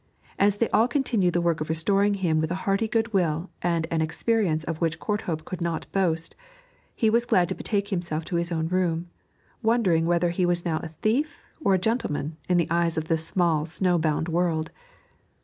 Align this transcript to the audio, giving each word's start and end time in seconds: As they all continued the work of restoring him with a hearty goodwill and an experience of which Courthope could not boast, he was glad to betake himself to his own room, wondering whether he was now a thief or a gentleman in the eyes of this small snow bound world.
As 0.39 0.57
they 0.57 0.67
all 0.71 0.87
continued 0.87 1.35
the 1.35 1.41
work 1.41 1.61
of 1.61 1.69
restoring 1.69 2.15
him 2.15 2.41
with 2.41 2.49
a 2.49 2.55
hearty 2.65 2.87
goodwill 2.87 3.51
and 3.61 3.85
an 3.91 4.01
experience 4.01 4.63
of 4.63 4.81
which 4.81 4.97
Courthope 4.97 5.43
could 5.45 5.61
not 5.61 5.85
boast, 5.91 6.35
he 6.95 7.07
was 7.11 7.23
glad 7.27 7.47
to 7.49 7.53
betake 7.53 7.89
himself 7.89 8.25
to 8.25 8.37
his 8.37 8.51
own 8.51 8.67
room, 8.69 9.11
wondering 9.61 10.07
whether 10.07 10.31
he 10.31 10.43
was 10.43 10.65
now 10.65 10.77
a 10.81 10.87
thief 11.03 11.43
or 11.63 11.75
a 11.75 11.77
gentleman 11.77 12.35
in 12.49 12.57
the 12.57 12.67
eyes 12.71 12.97
of 12.97 13.09
this 13.09 13.27
small 13.27 13.67
snow 13.67 13.99
bound 13.99 14.27
world. 14.27 14.71